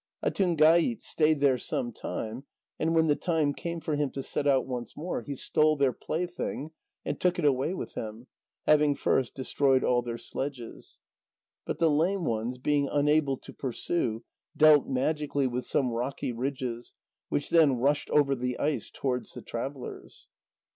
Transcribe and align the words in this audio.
Atungait 0.25 1.03
stayed 1.03 1.41
there 1.41 1.59
some 1.59 1.91
time, 1.91 2.45
and 2.79 2.95
when 2.95 3.05
the 3.05 3.15
time 3.15 3.53
came 3.53 3.79
for 3.79 3.95
him 3.95 4.09
to 4.13 4.23
set 4.23 4.47
out 4.47 4.65
once 4.65 4.97
more, 4.97 5.21
he 5.21 5.35
stole 5.35 5.75
their 5.77 5.93
plaything 5.93 6.71
and 7.05 7.19
took 7.21 7.37
it 7.37 7.45
away 7.45 7.75
with 7.75 7.93
him, 7.93 8.25
having 8.65 8.95
first 8.95 9.35
destroyed 9.35 9.83
all 9.83 10.01
their 10.01 10.17
sledges. 10.17 10.97
But 11.67 11.77
the 11.77 11.91
lame 11.91 12.25
ones, 12.25 12.57
being 12.57 12.89
unable 12.91 13.37
to 13.37 13.53
pursue, 13.53 14.23
dealt 14.57 14.87
magically 14.89 15.45
with 15.45 15.65
some 15.65 15.91
rocky 15.91 16.31
ridges, 16.31 16.95
which 17.29 17.51
then 17.51 17.77
rushed 17.77 18.09
over 18.09 18.33
the 18.33 18.57
ice 18.57 18.89
towards 18.89 19.33
the 19.33 19.43
travellers. 19.43 20.29